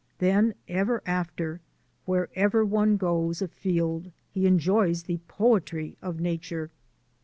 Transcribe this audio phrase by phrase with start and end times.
[0.17, 1.61] Then, ever after,
[2.05, 6.71] wherever one goes afield he enjoys the poetry of nature.